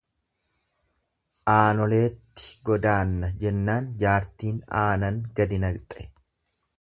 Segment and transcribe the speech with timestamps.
[1.55, 6.07] Aanoleetti godaanna jennaan jaartiin aanan gadi naqxe.